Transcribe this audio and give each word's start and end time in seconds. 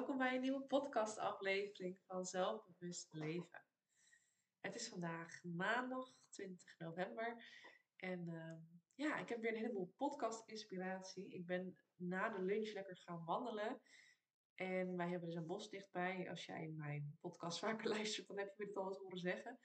welkom 0.00 0.18
bij 0.18 0.34
een 0.34 0.40
nieuwe 0.40 0.62
podcastaflevering 0.62 2.00
van 2.06 2.24
Zelfbewust 2.24 3.12
Leven. 3.12 3.64
Het 4.60 4.74
is 4.74 4.88
vandaag 4.88 5.42
maandag 5.42 6.16
20 6.28 6.78
november 6.78 7.44
en 7.96 8.28
ehm, 8.28 8.60
ja, 8.94 9.16
ik 9.16 9.28
heb 9.28 9.40
weer 9.40 9.50
een 9.50 9.60
heleboel 9.60 9.92
podcast-inspiratie. 9.96 11.34
Ik 11.34 11.46
ben 11.46 11.76
na 11.94 12.28
de 12.28 12.42
lunch 12.42 12.72
lekker 12.72 12.96
gaan 12.96 13.24
wandelen 13.24 13.80
en 14.54 14.96
wij 14.96 15.08
hebben 15.08 15.28
dus 15.28 15.38
een 15.38 15.46
bos 15.46 15.70
dichtbij. 15.70 16.30
Als 16.30 16.46
jij 16.46 16.68
mijn 16.68 17.16
podcast 17.20 17.58
vaker 17.58 17.88
luistert, 17.96 18.26
dan 18.26 18.38
heb 18.38 18.48
je 18.48 18.54
me 18.56 18.66
dit 18.66 18.76
al 18.76 18.88
eens 18.88 18.98
horen 18.98 19.18
zeggen. 19.18 19.58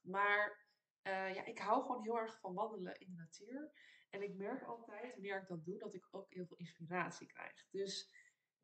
Maar 0.00 0.66
uh, 1.02 1.34
ja, 1.34 1.44
ik 1.44 1.58
hou 1.58 1.82
gewoon 1.82 2.02
heel 2.02 2.18
erg 2.18 2.40
van 2.40 2.54
wandelen 2.54 2.98
in 2.98 3.06
de 3.10 3.16
natuur. 3.16 3.72
En 4.10 4.22
ik 4.22 4.34
merk 4.34 4.62
altijd, 4.62 5.12
wanneer 5.12 5.40
ik 5.40 5.48
dat 5.48 5.64
doe, 5.64 5.78
dat 5.78 5.94
ik 5.94 6.08
ook 6.10 6.32
heel 6.32 6.46
veel 6.46 6.56
inspiratie 6.56 7.26
krijg. 7.26 7.66
Dus 7.70 8.19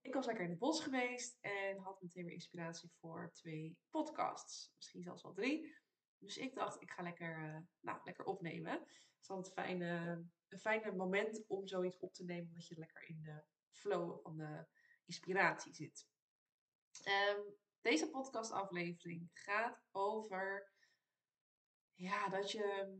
ik 0.07 0.14
was 0.14 0.27
lekker 0.27 0.45
in 0.45 0.50
het 0.50 0.59
bos 0.59 0.82
geweest 0.82 1.38
en 1.41 1.78
had 1.78 2.02
meteen 2.02 2.24
weer 2.24 2.34
inspiratie 2.34 2.92
voor 3.01 3.30
twee 3.33 3.78
podcasts. 3.91 4.73
Misschien 4.77 5.02
zelfs 5.02 5.23
wel 5.23 5.33
drie. 5.33 5.74
Dus 6.19 6.37
ik 6.37 6.55
dacht, 6.55 6.83
ik 6.83 6.91
ga 6.91 7.02
lekker, 7.02 7.38
uh, 7.38 7.59
nou, 7.80 8.01
lekker 8.05 8.24
opnemen. 8.24 8.73
Het 8.73 9.20
is 9.20 9.28
altijd 9.28 9.56
een 9.56 10.59
fijne, 10.59 10.87
een 10.87 10.97
moment 10.97 11.45
om 11.47 11.66
zoiets 11.66 11.98
op 11.98 12.14
te 12.14 12.24
nemen, 12.24 12.48
omdat 12.48 12.66
je 12.66 12.78
lekker 12.78 13.09
in 13.09 13.23
de 13.23 13.42
flow 13.70 14.20
van 14.23 14.37
de 14.37 14.66
inspiratie 15.05 15.74
zit. 15.74 16.06
Um, 17.05 17.56
deze 17.80 18.11
podcastaflevering 18.11 19.30
gaat 19.33 19.83
over 19.91 20.73
ja, 21.95 22.28
dat 22.28 22.50
je 22.50 22.98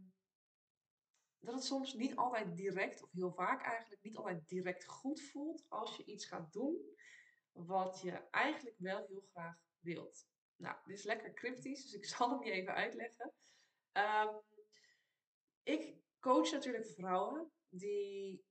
dat 1.41 1.55
het 1.55 1.65
soms 1.65 1.95
niet 1.95 2.17
altijd 2.17 2.57
direct, 2.57 3.03
of 3.03 3.13
heel 3.13 3.33
vaak 3.33 3.63
eigenlijk, 3.63 4.03
niet 4.03 4.17
altijd 4.17 4.49
direct 4.49 4.85
goed 4.85 5.21
voelt 5.23 5.65
als 5.69 5.97
je 5.97 6.05
iets 6.05 6.25
gaat 6.25 6.53
doen 6.53 6.97
wat 7.53 8.01
je 8.01 8.13
eigenlijk 8.31 8.77
wel 8.79 9.07
heel 9.07 9.25
graag 9.31 9.57
wilt. 9.79 10.27
Nou, 10.57 10.77
dit 10.85 10.99
is 10.99 11.05
lekker 11.05 11.33
cryptisch, 11.33 11.83
dus 11.83 11.93
ik 11.93 12.05
zal 12.17 12.31
hem 12.31 12.45
je 12.45 12.51
even 12.51 12.75
uitleggen. 12.75 13.33
Um, 13.93 14.41
ik 15.63 15.97
coach 16.21 16.51
natuurlijk 16.51 16.87
vrouwen 16.87 17.51
die, 17.69 18.46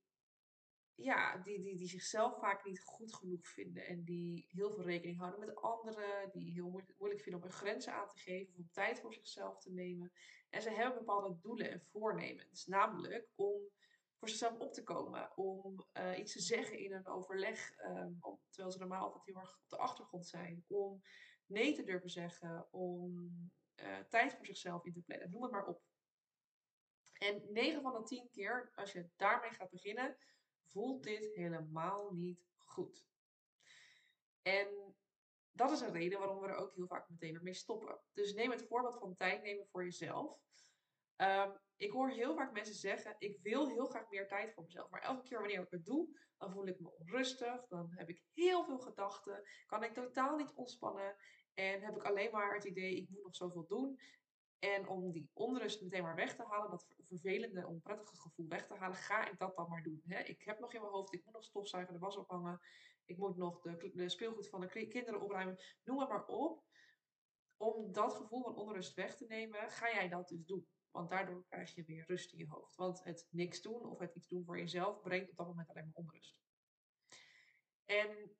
ja, 0.96 1.36
die, 1.36 1.60
die, 1.60 1.76
die 1.76 1.88
zichzelf 1.88 2.38
vaak 2.38 2.64
niet 2.64 2.80
goed 2.80 3.14
genoeg 3.14 3.46
vinden 3.46 3.86
en 3.86 4.04
die 4.04 4.48
heel 4.50 4.70
veel 4.70 4.84
rekening 4.84 5.18
houden 5.18 5.40
met 5.40 5.56
anderen, 5.56 6.30
die 6.32 6.52
heel 6.52 6.70
moeilijk 6.98 7.20
vinden 7.22 7.42
om 7.42 7.48
hun 7.48 7.56
grenzen 7.56 7.92
aan 7.92 8.08
te 8.08 8.18
geven 8.18 8.52
of 8.52 8.58
om 8.58 8.70
tijd 8.72 9.00
voor 9.00 9.12
zichzelf 9.12 9.58
te 9.58 9.72
nemen. 9.72 10.12
En 10.50 10.62
ze 10.62 10.70
hebben 10.70 10.98
bepaalde 10.98 11.38
doelen 11.40 11.70
en 11.70 11.80
voornemens, 11.80 12.66
namelijk 12.66 13.28
om 13.34 13.70
voor 14.18 14.28
zichzelf 14.28 14.58
op 14.58 14.72
te 14.72 14.82
komen. 14.82 15.36
Om 15.36 15.86
uh, 15.98 16.18
iets 16.18 16.32
te 16.32 16.40
zeggen 16.40 16.78
in 16.78 16.92
een 16.92 17.06
overleg, 17.06 17.72
um, 17.84 18.16
om, 18.20 18.40
terwijl 18.48 18.72
ze 18.72 18.78
normaal 18.78 19.04
altijd 19.04 19.24
heel 19.24 19.36
erg 19.36 19.58
op 19.58 19.68
de 19.68 19.76
achtergrond 19.76 20.26
zijn. 20.26 20.64
Om 20.68 21.02
nee 21.46 21.74
te 21.74 21.84
durven 21.84 22.10
zeggen, 22.10 22.72
om 22.72 23.30
uh, 23.76 23.98
tijd 23.98 24.34
voor 24.34 24.46
zichzelf 24.46 24.84
in 24.84 24.92
te 24.92 25.02
plannen. 25.02 25.30
Noem 25.30 25.42
het 25.42 25.52
maar 25.52 25.66
op. 25.66 25.82
En 27.12 27.42
9 27.52 27.82
van 27.82 27.92
de 27.92 28.02
10 28.02 28.30
keer, 28.30 28.72
als 28.74 28.92
je 28.92 29.08
daarmee 29.16 29.50
gaat 29.50 29.70
beginnen, 29.70 30.16
voelt 30.72 31.02
dit 31.02 31.34
helemaal 31.34 32.12
niet 32.12 32.46
goed. 32.58 33.06
En 34.42 34.94
dat 35.52 35.70
is 35.70 35.80
een 35.80 35.92
reden 35.92 36.18
waarom 36.18 36.40
we 36.40 36.48
er 36.48 36.56
ook 36.56 36.74
heel 36.74 36.86
vaak 36.86 37.08
meteen 37.08 37.38
mee 37.42 37.54
stoppen. 37.54 38.00
Dus 38.12 38.34
neem 38.34 38.50
het 38.50 38.66
voorbeeld 38.68 38.98
van 38.98 39.16
tijd 39.16 39.42
nemen 39.42 39.66
voor 39.66 39.84
jezelf. 39.84 40.38
Um, 41.16 41.58
ik 41.76 41.90
hoor 41.90 42.10
heel 42.10 42.34
vaak 42.34 42.52
mensen 42.52 42.74
zeggen: 42.74 43.14
Ik 43.18 43.38
wil 43.42 43.68
heel 43.68 43.86
graag 43.86 44.10
meer 44.10 44.28
tijd 44.28 44.52
voor 44.54 44.62
mezelf. 44.62 44.90
Maar 44.90 45.02
elke 45.02 45.22
keer 45.22 45.38
wanneer 45.38 45.62
ik 45.62 45.70
het 45.70 45.84
doe, 45.84 46.08
dan 46.38 46.52
voel 46.52 46.66
ik 46.66 46.80
me 46.80 46.96
onrustig. 46.98 47.66
Dan 47.68 47.92
heb 47.94 48.08
ik 48.08 48.22
heel 48.32 48.64
veel 48.64 48.78
gedachten. 48.78 49.42
Kan 49.66 49.84
ik 49.84 49.94
totaal 49.94 50.36
niet 50.36 50.52
ontspannen. 50.54 51.16
En 51.54 51.82
heb 51.82 51.96
ik 51.96 52.02
alleen 52.02 52.30
maar 52.30 52.54
het 52.54 52.64
idee: 52.64 52.96
ik 52.96 53.08
moet 53.08 53.22
nog 53.22 53.36
zoveel 53.36 53.66
doen. 53.66 54.00
En 54.58 54.88
om 54.88 55.12
die 55.12 55.30
onrust 55.32 55.82
meteen 55.82 56.02
maar 56.02 56.14
weg 56.14 56.36
te 56.36 56.44
halen, 56.44 56.70
dat 56.70 56.86
vervelende, 57.08 57.66
onprettige 57.66 58.16
gevoel 58.16 58.48
weg 58.48 58.66
te 58.66 58.74
halen, 58.74 58.96
ga 58.96 59.30
ik 59.30 59.38
dat 59.38 59.56
dan 59.56 59.68
maar 59.68 59.82
doen. 59.82 60.02
ik 60.06 60.42
heb 60.42 60.58
nog 60.58 60.72
in 60.72 60.80
mijn 60.80 60.92
hoofd, 60.92 61.14
ik 61.14 61.24
moet 61.24 61.34
nog 61.34 61.44
stofzuigen, 61.44 61.94
de 61.94 62.00
was 62.00 62.16
ophangen. 62.16 62.60
Ik 63.04 63.16
moet 63.16 63.36
nog 63.36 63.60
de, 63.60 63.90
de 63.94 64.08
speelgoed 64.08 64.48
van 64.48 64.60
de 64.60 64.86
kinderen 64.86 65.20
opruimen. 65.20 65.58
Noem 65.84 65.98
het 65.98 66.08
maar 66.08 66.26
op. 66.26 66.64
Om 67.56 67.92
dat 67.92 68.14
gevoel 68.14 68.42
van 68.42 68.56
onrust 68.56 68.94
weg 68.94 69.16
te 69.16 69.26
nemen, 69.26 69.70
ga 69.70 69.92
jij 69.92 70.08
dat 70.08 70.28
dus 70.28 70.44
doen. 70.44 70.68
Want 70.90 71.10
daardoor 71.10 71.44
krijg 71.48 71.74
je 71.74 71.84
weer 71.84 72.04
rust 72.06 72.32
in 72.32 72.38
je 72.38 72.48
hoofd. 72.48 72.76
Want 72.76 73.04
het 73.04 73.26
niks 73.30 73.62
doen 73.62 73.86
of 73.86 73.98
het 73.98 74.14
iets 74.14 74.28
doen 74.28 74.44
voor 74.44 74.58
jezelf 74.58 75.00
brengt 75.00 75.30
op 75.30 75.36
dat 75.36 75.46
moment 75.46 75.68
alleen 75.68 75.84
maar 75.84 76.04
onrust. 76.04 76.40
En 77.84 78.36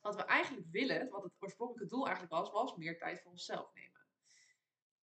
wat 0.00 0.16
we 0.16 0.22
eigenlijk 0.22 0.66
willen, 0.70 1.08
wat 1.08 1.22
het 1.22 1.32
oorspronkelijke 1.38 1.94
doel 1.94 2.06
eigenlijk 2.06 2.34
was, 2.34 2.50
was 2.50 2.76
meer 2.76 2.98
tijd 2.98 3.20
voor 3.20 3.30
onszelf 3.30 3.72
nemen. 3.74 3.95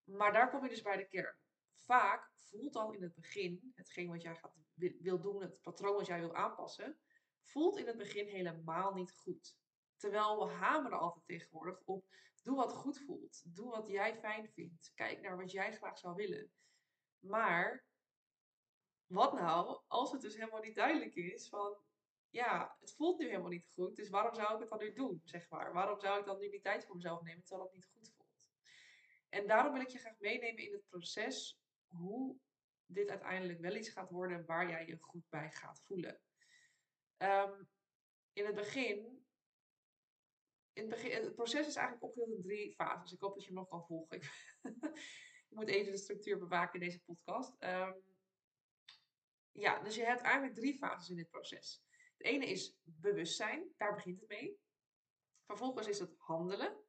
Maar 0.04 0.34
daar 0.34 0.50
kom 0.50 0.64
je 0.64 0.70
dus 0.70 0.82
bij 0.82 0.98
de 0.98 1.08
kern. 1.08 1.36
Vaak 1.76 2.32
voelt 2.36 2.76
al 2.76 2.94
in 2.94 3.02
het 3.02 3.14
begin 3.14 3.72
hetgeen 3.76 4.10
wat 4.10 4.22
jij 4.22 4.36
gaat, 4.36 4.54
wil 5.00 5.22
doen, 5.22 5.42
het 5.42 5.62
patroon 5.62 5.96
wat 5.96 6.06
jij 6.06 6.20
wil 6.20 6.36
aanpassen, 6.36 7.00
voelt 7.42 7.78
in 7.78 7.88
het 7.88 7.98
begin 7.98 8.28
helemaal 8.28 8.94
niet 8.94 9.12
goed. 9.12 9.58
Terwijl 9.96 10.40
we 10.40 10.54
hameren 10.54 11.00
altijd 11.00 11.26
tegenwoordig 11.26 11.82
op 11.86 12.06
Doe 12.44 12.56
wat 12.56 12.74
goed 12.74 13.00
voelt. 13.00 13.56
Doe 13.56 13.70
wat 13.70 13.88
jij 13.88 14.16
fijn 14.16 14.50
vindt. 14.50 14.92
Kijk 14.96 15.22
naar 15.22 15.38
wat 15.38 15.52
jij 15.52 15.74
graag 15.74 15.98
zou 15.98 16.16
willen. 16.16 16.52
Maar 17.20 17.86
wat 19.06 19.34
nou 19.34 19.82
als 19.88 20.12
het 20.12 20.22
dus 20.22 20.36
helemaal 20.36 20.62
niet 20.62 20.76
duidelijk 20.76 21.16
is 21.16 21.50
van 21.50 21.78
ja, 22.30 22.76
het 22.80 22.96
voelt 22.96 23.20
nu 23.20 23.26
helemaal 23.28 23.50
niet 23.50 23.68
goed, 23.74 23.96
dus 23.96 24.10
waarom 24.10 24.36
zou 24.36 24.54
ik 24.54 24.60
het 24.60 24.70
dan 24.70 24.80
nu 24.80 24.94
doen, 24.94 25.22
zeg 25.24 25.50
maar? 25.50 25.74
Waarom 25.74 26.00
zou 26.00 26.20
ik 26.20 26.26
dan 26.26 26.40
nu 26.40 26.50
die 26.50 26.62
tijd 26.62 26.86
voor 26.86 26.96
mezelf 26.96 27.22
nemen 27.22 27.44
terwijl 27.44 27.64
het 27.64 27.74
niet 27.74 27.86
goed? 27.86 28.13
En 29.34 29.48
daarom 29.48 29.74
wil 29.74 29.82
ik 29.82 29.90
je 29.90 29.98
graag 29.98 30.20
meenemen 30.20 30.64
in 30.64 30.72
het 30.72 30.88
proces 30.90 31.60
hoe 31.86 32.38
dit 32.86 33.10
uiteindelijk 33.10 33.60
wel 33.60 33.76
iets 33.76 33.90
gaat 33.90 34.10
worden 34.10 34.46
waar 34.46 34.70
jij 34.70 34.88
je 34.88 34.98
goed 34.98 35.30
bij 35.30 35.52
gaat 35.52 35.82
voelen. 35.82 36.22
Um, 37.18 37.70
in 38.34 38.46
het 38.46 38.56
begin 38.56 39.24
in 40.74 40.82
het, 40.82 40.90
begin, 40.90 41.24
het 41.24 41.36
proces 41.36 41.68
is 41.68 41.76
eigenlijk 41.76 42.06
opgedeeld 42.06 42.38
in 42.38 42.42
drie 42.42 42.74
fases. 42.74 43.12
Ik 43.12 43.20
hoop 43.20 43.34
dat 43.34 43.44
je 43.44 43.52
me 43.52 43.60
nog 43.60 43.68
kan 43.68 43.86
volgen. 43.86 44.18
Ik 44.18 44.32
moet 45.58 45.68
even 45.68 45.92
de 45.92 45.98
structuur 45.98 46.40
bewaken 46.40 46.80
in 46.80 46.86
deze 46.86 47.04
podcast. 47.04 47.56
Um, 47.60 48.04
ja, 49.52 49.84
dus 49.84 49.96
je 49.96 50.04
hebt 50.04 50.22
eigenlijk 50.22 50.56
drie 50.56 50.78
fases 50.78 51.10
in 51.10 51.16
dit 51.16 51.30
proces. 51.30 51.84
Het 52.18 52.28
ene 52.28 52.46
is 52.46 52.78
bewustzijn, 52.84 53.74
daar 53.78 53.96
begint 53.96 54.20
het 54.20 54.30
mee. 54.30 54.60
Vervolgens 55.46 55.88
is 55.88 56.00
het 56.00 56.14
handelen. 56.18 56.84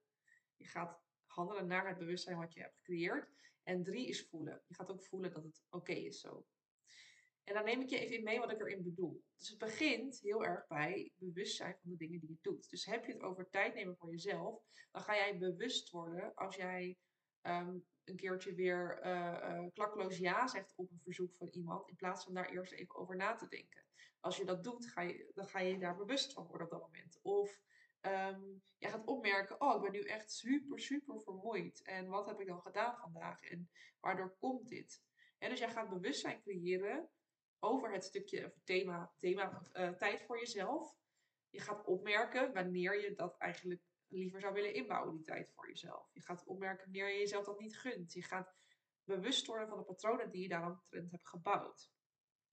Je 0.56 0.66
gaat 0.66 1.03
handelen 1.34 1.66
naar 1.66 1.88
het 1.88 1.98
bewustzijn 1.98 2.38
wat 2.38 2.54
je 2.54 2.60
hebt 2.60 2.76
gecreëerd. 2.76 3.28
En 3.62 3.82
drie 3.82 4.08
is 4.08 4.26
voelen. 4.26 4.62
Je 4.66 4.74
gaat 4.74 4.90
ook 4.90 5.02
voelen 5.02 5.32
dat 5.32 5.42
het 5.42 5.62
oké 5.70 5.92
is 5.92 6.20
zo. 6.20 6.46
En 7.44 7.54
dan 7.54 7.64
neem 7.64 7.80
ik 7.80 7.88
je 7.88 7.98
even 7.98 8.24
mee 8.24 8.38
wat 8.38 8.50
ik 8.52 8.60
erin 8.60 8.82
bedoel. 8.82 9.24
Dus 9.36 9.48
het 9.48 9.58
begint 9.58 10.20
heel 10.20 10.44
erg 10.44 10.66
bij 10.66 11.12
bewustzijn 11.16 11.76
van 11.80 11.90
de 11.90 11.96
dingen 11.96 12.20
die 12.20 12.28
je 12.28 12.38
doet. 12.40 12.70
Dus 12.70 12.84
heb 12.84 13.04
je 13.04 13.12
het 13.12 13.22
over 13.22 13.50
tijd 13.50 13.74
nemen 13.74 13.96
voor 13.96 14.10
jezelf, 14.10 14.62
dan 14.92 15.02
ga 15.02 15.14
jij 15.14 15.38
bewust 15.38 15.90
worden 15.90 16.34
als 16.34 16.56
jij 16.56 16.98
ehm, 17.40 17.78
een 18.04 18.16
keertje 18.16 18.54
weer 18.54 19.00
uh, 19.04 19.66
klakloos 19.72 20.18
ja 20.18 20.46
zegt 20.46 20.72
op 20.76 20.90
een 20.90 21.00
verzoek 21.02 21.34
van 21.34 21.48
iemand, 21.48 21.88
in 21.88 21.96
plaats 21.96 22.24
van 22.24 22.34
daar 22.34 22.50
eerst 22.50 22.72
even 22.72 22.94
over 22.94 23.16
na 23.16 23.34
te 23.34 23.48
denken. 23.48 23.84
Als 24.20 24.36
je 24.36 24.44
dat 24.44 24.64
doet, 24.64 24.86
ga 24.86 25.00
je, 25.00 25.30
dan 25.34 25.46
ga 25.46 25.60
je 25.60 25.78
daar 25.78 25.96
bewust 25.96 26.32
van 26.32 26.46
worden 26.46 26.66
op 26.66 26.72
dat 26.72 26.82
moment. 26.82 27.18
Of 27.22 27.60
um, 28.06 28.62
jij 28.78 28.90
gaat 28.90 29.06
opmerken, 29.06 29.60
oh, 29.60 29.74
ik 29.76 29.82
ben 29.82 29.92
nu 29.92 30.08
echt 30.08 30.32
super, 30.32 30.80
super 30.80 31.20
vermoeid. 31.20 31.82
En 31.82 32.08
wat 32.08 32.26
heb 32.26 32.40
ik 32.40 32.46
dan 32.46 32.60
gedaan 32.60 32.96
vandaag? 32.96 33.40
En 33.42 33.70
waardoor 34.00 34.36
komt 34.38 34.68
dit? 34.68 35.02
En 35.38 35.50
dus 35.50 35.58
jij 35.58 35.70
gaat 35.70 35.88
bewustzijn 35.88 36.40
creëren 36.40 37.10
over 37.58 37.92
het 37.92 38.04
stukje 38.04 38.54
thema, 38.64 39.12
thema 39.18 39.68
uh, 39.72 39.88
tijd 39.88 40.22
voor 40.22 40.38
jezelf. 40.38 40.96
Je 41.48 41.60
gaat 41.60 41.84
opmerken 41.84 42.52
wanneer 42.52 43.00
je 43.00 43.14
dat 43.14 43.38
eigenlijk 43.38 43.82
liever 44.08 44.40
zou 44.40 44.52
willen 44.52 44.74
inbouwen, 44.74 45.14
die 45.14 45.24
tijd 45.24 45.52
voor 45.54 45.68
jezelf. 45.68 46.10
Je 46.12 46.20
gaat 46.20 46.44
opmerken 46.44 46.84
wanneer 46.84 47.08
je 47.08 47.18
jezelf 47.18 47.44
dat 47.44 47.58
niet 47.58 47.78
gunt. 47.78 48.12
Je 48.12 48.22
gaat 48.22 48.54
bewust 49.04 49.46
worden 49.46 49.68
van 49.68 49.78
de 49.78 49.84
patronen 49.84 50.30
die 50.30 50.42
je 50.42 50.48
daaromtrent 50.48 51.10
hebt 51.10 51.28
gebouwd. 51.28 51.90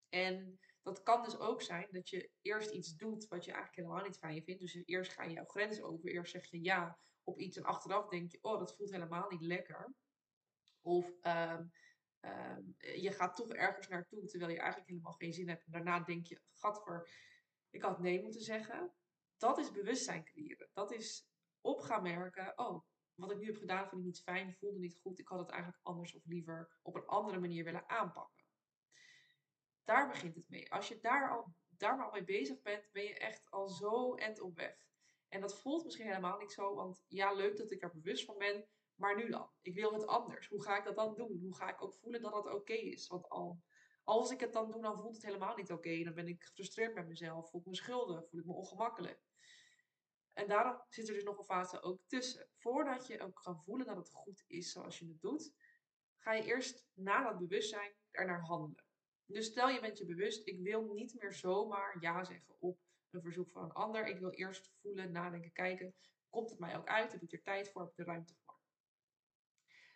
En 0.09 0.59
dat 0.81 1.03
kan 1.03 1.23
dus 1.23 1.39
ook 1.39 1.61
zijn 1.61 1.87
dat 1.91 2.09
je 2.09 2.29
eerst 2.41 2.71
iets 2.71 2.95
doet 2.95 3.27
wat 3.27 3.45
je 3.45 3.51
eigenlijk 3.51 3.81
helemaal 3.81 4.05
niet 4.05 4.35
je 4.35 4.43
vindt. 4.43 4.61
Dus 4.61 4.81
eerst 4.85 5.13
ga 5.13 5.23
je 5.23 5.33
jouw 5.33 5.45
grens 5.45 5.81
over. 5.81 6.09
Eerst 6.09 6.31
zeg 6.31 6.45
je 6.45 6.61
ja 6.61 6.99
op 7.23 7.39
iets 7.39 7.57
en 7.57 7.63
achteraf 7.63 8.07
denk 8.07 8.31
je, 8.31 8.37
oh, 8.41 8.59
dat 8.59 8.75
voelt 8.75 8.91
helemaal 8.91 9.29
niet 9.29 9.41
lekker. 9.41 9.93
Of 10.81 11.11
uh, 11.21 11.59
Ehm, 12.21 12.61
je 13.01 13.11
gaat 13.11 13.35
toch 13.35 13.49
ergens 13.49 13.87
naartoe 13.87 14.25
terwijl 14.25 14.51
je 14.51 14.57
eigenlijk 14.59 14.89
helemaal 14.89 15.11
geen 15.11 15.33
zin 15.33 15.49
hebt. 15.49 15.65
En 15.65 15.71
daarna 15.71 15.99
denk 15.99 16.25
je, 16.25 16.41
gadver, 16.51 17.09
ik 17.69 17.81
had 17.81 17.99
nee 17.99 18.21
moeten 18.21 18.41
zeggen. 18.41 18.93
Dat 19.37 19.57
is 19.57 19.71
bewustzijn 19.71 20.23
creëren. 20.23 20.69
Dat 20.73 20.91
is 20.91 21.27
op 21.61 21.79
gaan 21.79 22.03
merken, 22.03 22.57
oh, 22.57 22.83
wat 23.13 23.31
ik 23.31 23.37
nu 23.37 23.45
heb 23.45 23.57
gedaan 23.57 23.89
vind 23.89 24.01
ik 24.01 24.07
niet 24.07 24.21
fijn, 24.21 24.55
voelde 24.59 24.79
niet 24.79 24.99
goed. 25.01 25.19
Ik 25.19 25.27
had 25.27 25.39
het 25.39 25.49
eigenlijk 25.49 25.79
anders 25.83 26.15
of 26.15 26.25
liever 26.25 26.79
op 26.81 26.95
een 26.95 27.05
andere 27.05 27.39
manier 27.39 27.63
willen 27.63 27.89
aanpakken. 27.89 28.40
Daar 29.83 30.07
begint 30.07 30.35
het 30.35 30.49
mee. 30.49 30.71
Als 30.71 30.87
je 30.87 30.99
daar 30.99 31.29
al, 31.29 31.53
daar 31.69 32.03
al 32.03 32.11
mee 32.11 32.23
bezig 32.23 32.61
bent, 32.61 32.91
ben 32.91 33.03
je 33.03 33.17
echt 33.17 33.51
al 33.51 33.69
zo 33.69 34.15
end 34.15 34.39
op 34.39 34.55
weg. 34.55 34.89
En 35.27 35.41
dat 35.41 35.59
voelt 35.59 35.83
misschien 35.83 36.07
helemaal 36.07 36.37
niet 36.37 36.51
zo, 36.51 36.75
want 36.75 37.03
ja, 37.07 37.33
leuk 37.33 37.57
dat 37.57 37.71
ik 37.71 37.81
er 37.81 37.91
bewust 37.91 38.25
van 38.25 38.37
ben, 38.37 38.67
maar 38.95 39.15
nu 39.15 39.29
dan? 39.29 39.49
Ik 39.61 39.75
wil 39.75 39.93
het 39.93 40.07
anders. 40.07 40.47
Hoe 40.47 40.63
ga 40.63 40.77
ik 40.77 40.83
dat 40.83 40.95
dan 40.95 41.15
doen? 41.15 41.39
Hoe 41.41 41.55
ga 41.55 41.69
ik 41.69 41.81
ook 41.81 41.93
voelen 41.93 42.21
dat 42.21 42.33
het 42.33 42.53
oké 42.53 42.73
is? 42.73 43.07
Want 43.07 43.29
al, 43.29 43.61
als 44.03 44.31
ik 44.31 44.39
het 44.39 44.53
dan 44.53 44.71
doe, 44.71 44.81
dan 44.81 44.99
voelt 44.99 45.15
het 45.15 45.25
helemaal 45.25 45.55
niet 45.55 45.71
oké. 45.71 46.03
Dan 46.03 46.13
ben 46.13 46.27
ik 46.27 46.43
gefrustreerd 46.43 46.93
met 46.93 47.07
mezelf, 47.07 47.49
voel 47.49 47.61
ik 47.61 47.67
me 47.67 47.75
schuldig, 47.75 48.29
voel 48.29 48.39
ik 48.39 48.45
me 48.45 48.53
ongemakkelijk. 48.53 49.23
En 50.33 50.47
daarom 50.47 50.81
zit 50.89 51.07
er 51.07 51.13
dus 51.13 51.23
nog 51.23 51.37
een 51.37 51.43
fase 51.43 51.81
ook 51.81 52.01
tussen. 52.07 52.49
Voordat 52.57 53.07
je 53.07 53.21
ook 53.21 53.39
kan 53.43 53.61
voelen 53.63 53.85
dat 53.85 53.97
het 53.97 54.09
goed 54.09 54.43
is 54.47 54.71
zoals 54.71 54.99
je 54.99 55.07
het 55.07 55.21
doet, 55.21 55.53
ga 56.17 56.33
je 56.33 56.43
eerst 56.43 56.87
na 56.93 57.23
dat 57.23 57.37
bewustzijn 57.37 57.93
er 58.11 58.25
naar 58.25 58.41
handelen. 58.41 58.85
Dus 59.31 59.45
stel 59.45 59.69
je 59.69 59.79
bent 59.79 59.97
je 59.97 60.05
bewust, 60.05 60.47
ik 60.47 60.59
wil 60.59 60.93
niet 60.93 61.15
meer 61.19 61.33
zomaar 61.33 61.97
ja 61.99 62.23
zeggen 62.23 62.55
op 62.59 62.79
een 63.09 63.21
verzoek 63.21 63.51
van 63.51 63.63
een 63.63 63.71
ander. 63.71 64.07
Ik 64.07 64.19
wil 64.19 64.31
eerst 64.31 64.71
voelen, 64.81 65.11
nadenken, 65.11 65.51
kijken. 65.51 65.95
Komt 66.29 66.49
het 66.49 66.59
mij 66.59 66.77
ook 66.77 66.87
uit? 66.87 67.11
Heb 67.11 67.21
ik 67.21 67.31
er 67.31 67.41
tijd 67.41 67.71
voor? 67.71 67.81
Heb 67.81 67.91
ik 67.91 67.99
er 67.99 68.05
ruimte 68.05 68.33
voor? 68.43 68.59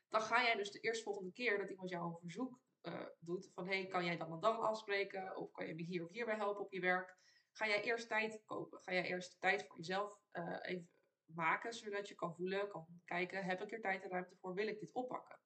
Dan 0.10 0.22
ga 0.22 0.44
jij 0.44 0.56
dus 0.56 0.72
de 0.72 0.80
eerstvolgende 0.80 1.32
keer 1.32 1.58
dat 1.58 1.70
iemand 1.70 1.90
jou 1.90 2.06
een 2.06 2.20
verzoek 2.20 2.60
uh, 2.82 3.06
doet, 3.20 3.52
van 3.54 3.68
hey, 3.68 3.88
kan 3.88 4.06
jij 4.06 4.18
dan 4.18 4.32
en 4.32 4.40
dan 4.40 4.60
afspreken? 4.60 5.36
Of 5.36 5.52
kan 5.52 5.68
je 5.68 5.76
me 5.76 5.84
hier 5.84 6.04
of 6.04 6.12
hierbij 6.12 6.36
helpen 6.36 6.64
op 6.64 6.72
je 6.72 6.80
werk? 6.80 7.18
Ga 7.52 7.68
jij 7.68 7.84
eerst 7.84 8.08
tijd 8.08 8.42
kopen? 8.46 8.82
Ga 8.82 8.94
jij 8.94 9.06
eerst 9.06 9.40
tijd 9.40 9.68
voor 9.68 9.78
jezelf 9.78 10.20
uh, 10.32 10.58
even 10.62 10.90
maken, 11.26 11.74
zodat 11.74 12.08
je 12.08 12.16
kan 12.16 12.36
voelen, 12.36 12.70
kan 12.70 13.02
kijken, 13.06 13.44
heb 13.44 13.62
ik 13.62 13.72
er 13.72 13.82
tijd 13.82 14.04
en 14.04 14.10
ruimte 14.10 14.36
voor? 14.36 14.54
Wil 14.54 14.68
ik 14.68 14.80
dit 14.80 14.94
oppakken? 14.94 15.40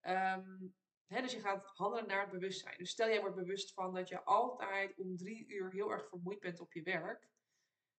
Um, 0.00 0.74
dus 1.20 1.32
je 1.32 1.40
gaat 1.40 1.66
handelen 1.66 2.06
naar 2.06 2.20
het 2.20 2.30
bewustzijn. 2.30 2.78
Dus 2.78 2.90
stel 2.90 3.08
jij 3.08 3.20
wordt 3.20 3.36
bewust 3.36 3.72
van 3.72 3.94
dat 3.94 4.08
je 4.08 4.24
altijd 4.24 4.96
om 4.96 5.16
drie 5.16 5.46
uur 5.46 5.70
heel 5.70 5.90
erg 5.90 6.08
vermoeid 6.08 6.40
bent 6.40 6.60
op 6.60 6.72
je 6.72 6.82
werk. 6.82 7.30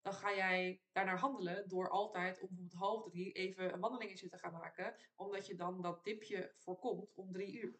Dan 0.02 0.14
ga 0.14 0.36
jij 0.36 0.82
daarnaar 0.92 1.18
handelen 1.18 1.68
door 1.68 1.90
altijd 1.90 2.40
om 2.40 2.48
bijvoorbeeld 2.48 2.80
half 2.80 3.04
drie 3.04 3.32
even 3.32 3.74
een 3.74 3.80
wandelingetje 3.80 4.30
te 4.30 4.38
gaan 4.38 4.52
maken. 4.52 4.96
Omdat 5.16 5.48
je 5.48 5.56
dan 5.56 5.82
dat 5.82 6.04
dipje 6.04 6.54
voorkomt 6.58 7.14
om 7.16 7.32
drie 7.32 7.62
uur. 7.62 7.80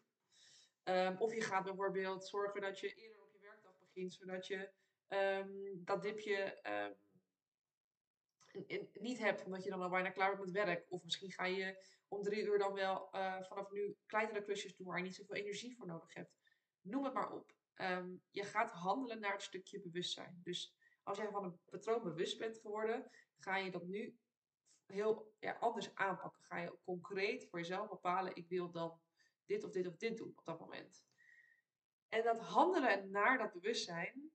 Um, 0.84 1.16
of 1.18 1.34
je 1.34 1.40
gaat 1.40 1.64
bijvoorbeeld 1.64 2.26
zorgen 2.26 2.60
dat 2.60 2.80
je 2.80 2.94
eerder 2.94 3.22
op 3.22 3.32
je 3.32 3.40
werkdag 3.40 3.78
begint. 3.78 4.12
Zodat 4.12 4.46
je 4.46 4.70
um, 5.08 5.84
dat 5.84 6.02
dipje 6.02 6.60
um, 6.66 6.96
niet 8.92 9.18
hebt. 9.18 9.44
Omdat 9.44 9.64
je 9.64 9.70
dan 9.70 9.82
al 9.82 9.90
bijna 9.90 10.10
klaar 10.10 10.30
bent 10.36 10.52
met 10.52 10.64
werk. 10.64 10.86
Of 10.88 11.04
misschien 11.04 11.30
ga 11.32 11.44
je 11.44 11.86
om 12.08 12.22
drie 12.22 12.44
uur 12.44 12.58
dan 12.58 12.72
wel 12.72 13.08
uh, 13.14 13.42
vanaf 13.42 13.70
nu 13.70 13.96
kleinere 14.06 14.44
klusjes 14.44 14.76
doen 14.76 14.86
waar 14.86 14.98
je 14.98 15.04
niet 15.04 15.14
zoveel 15.14 15.36
energie 15.36 15.76
voor 15.76 15.86
nodig 15.86 16.14
hebt. 16.14 16.34
Noem 16.80 17.04
het 17.04 17.14
maar 17.14 17.32
op. 17.32 17.54
Um, 17.76 18.22
je 18.30 18.44
gaat 18.44 18.70
handelen 18.70 19.20
naar 19.20 19.32
het 19.32 19.42
stukje 19.42 19.80
bewustzijn. 19.80 20.40
Dus 20.42 20.76
als 21.02 21.18
jij 21.18 21.30
van 21.30 21.44
een 21.44 21.58
patroon 21.64 22.02
bewust 22.02 22.38
bent 22.38 22.58
geworden, 22.58 23.10
ga 23.36 23.56
je 23.56 23.70
dat 23.70 23.86
nu 23.86 24.18
heel 24.86 25.34
ja, 25.38 25.52
anders 25.52 25.94
aanpakken. 25.94 26.42
Ga 26.42 26.58
je 26.58 26.78
concreet 26.84 27.48
voor 27.48 27.58
jezelf 27.58 27.88
bepalen, 27.88 28.36
ik 28.36 28.48
wil 28.48 28.70
dan 28.70 29.00
dit 29.44 29.64
of 29.64 29.70
dit 29.70 29.86
of 29.86 29.96
dit 29.96 30.16
doen 30.16 30.32
op 30.36 30.44
dat 30.44 30.60
moment. 30.60 31.06
En 32.08 32.22
dat 32.22 32.38
handelen 32.38 33.10
naar 33.10 33.38
dat 33.38 33.52
bewustzijn, 33.52 34.30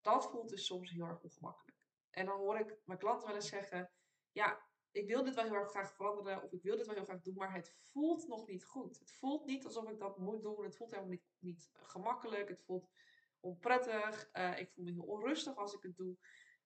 dat 0.00 0.30
voelt 0.30 0.48
dus 0.48 0.66
soms 0.66 0.90
heel 0.90 1.06
erg 1.06 1.20
ongemakkelijk. 1.20 1.73
En 2.14 2.26
dan 2.26 2.38
hoor 2.38 2.58
ik 2.58 2.76
mijn 2.84 2.98
klanten 2.98 3.26
wel 3.26 3.36
eens 3.36 3.48
zeggen, 3.48 3.90
ja, 4.32 4.60
ik 4.90 5.06
wil 5.06 5.24
dit 5.24 5.34
wel 5.34 5.44
heel 5.44 5.54
erg 5.54 5.70
graag 5.70 5.94
veranderen 5.94 6.42
of 6.42 6.52
ik 6.52 6.62
wil 6.62 6.76
dit 6.76 6.86
wel 6.86 6.94
heel 6.94 7.04
graag 7.04 7.20
doen, 7.20 7.34
maar 7.34 7.54
het 7.54 7.74
voelt 7.78 8.28
nog 8.28 8.46
niet 8.46 8.64
goed. 8.64 8.98
Het 8.98 9.12
voelt 9.12 9.46
niet 9.46 9.64
alsof 9.64 9.90
ik 9.90 9.98
dat 9.98 10.18
moet 10.18 10.42
doen. 10.42 10.64
Het 10.64 10.76
voelt 10.76 10.90
helemaal 10.90 11.10
niet, 11.10 11.26
niet 11.38 11.70
gemakkelijk. 11.72 12.48
Het 12.48 12.62
voelt 12.64 12.90
onprettig. 13.40 14.28
Uh, 14.32 14.58
ik 14.58 14.70
voel 14.70 14.84
me 14.84 14.92
heel 14.92 15.02
onrustig 15.02 15.56
als 15.56 15.74
ik 15.74 15.82
het 15.82 15.96
doe. 15.96 16.16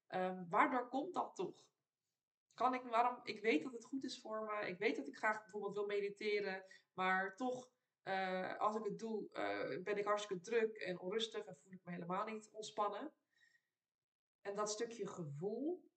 Um, 0.08 0.46
waardoor 0.48 0.88
komt 0.88 1.14
dat 1.14 1.34
toch? 1.34 1.66
Kan 2.54 2.74
ik, 2.74 2.82
waarom, 2.82 3.20
ik 3.22 3.40
weet 3.40 3.62
dat 3.62 3.72
het 3.72 3.84
goed 3.84 4.04
is 4.04 4.20
voor 4.20 4.42
me. 4.42 4.68
Ik 4.68 4.78
weet 4.78 4.96
dat 4.96 5.08
ik 5.08 5.16
graag 5.16 5.42
bijvoorbeeld 5.42 5.74
wil 5.74 5.86
mediteren, 5.86 6.64
maar 6.92 7.36
toch, 7.36 7.70
uh, 8.04 8.58
als 8.58 8.76
ik 8.76 8.84
het 8.84 8.98
doe, 8.98 9.28
uh, 9.32 9.82
ben 9.82 9.96
ik 9.96 10.04
hartstikke 10.04 10.42
druk 10.42 10.76
en 10.76 11.00
onrustig 11.00 11.44
en 11.44 11.56
voel 11.56 11.72
ik 11.72 11.80
me 11.84 11.92
helemaal 11.92 12.24
niet 12.24 12.50
ontspannen. 12.52 13.12
En 14.48 14.54
dat 14.54 14.70
stukje 14.70 15.06
gevoel, 15.06 15.90